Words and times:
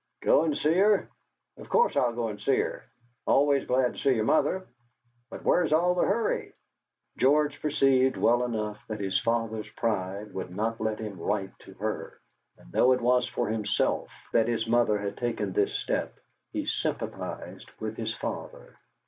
"Go 0.23 0.45
and 0.45 0.57
see 0.57 0.73
her? 0.79 1.09
Of 1.57 1.69
course, 1.69 1.95
I'll 1.95 2.13
go 2.15 2.29
and 2.29 2.41
see 2.41 2.57
her! 2.57 2.83
Always 3.27 3.67
glad 3.67 3.93
to 3.93 3.99
see 3.99 4.15
your 4.15 4.25
mother. 4.25 4.65
But 5.29 5.43
where's 5.43 5.71
all 5.71 5.93
the 5.93 6.01
hurry?" 6.07 6.53
George 7.17 7.61
perceived 7.61 8.17
well 8.17 8.43
enough 8.43 8.83
that 8.87 8.99
his 8.99 9.19
father's 9.19 9.69
pride 9.69 10.33
would 10.33 10.49
not 10.49 10.81
let 10.81 10.97
him 10.97 11.19
write 11.19 11.51
to 11.59 11.75
her, 11.75 12.19
and 12.57 12.71
though 12.71 12.93
it 12.93 13.01
was 13.01 13.27
for 13.27 13.47
himself 13.49 14.09
that 14.33 14.47
his 14.47 14.65
mother 14.65 14.97
had 14.97 15.17
taken 15.17 15.53
this 15.53 15.75
step, 15.75 16.17
he 16.51 16.65
sympathised 16.65 17.69
with 17.79 17.95
his 17.95 18.11
father. 18.15 18.79